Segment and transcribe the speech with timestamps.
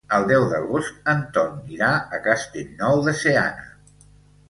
[0.17, 3.73] El deu d'agost en Ton irà a Castellnou de Seana.